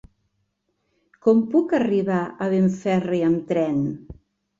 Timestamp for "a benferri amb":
2.45-3.45